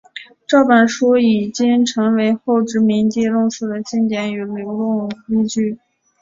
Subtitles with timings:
[0.47, 5.77] 这本书已经成为后殖民论述的经典与理论依据。